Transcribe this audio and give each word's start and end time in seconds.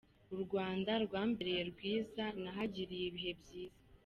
U 0.33 0.37
Rwanda 0.43 0.91
rwambereye 1.05 1.61
rwiza, 1.71 2.23
nahagiriye 2.41 3.05
ibihe 3.09 3.31
byiza. 3.41 3.79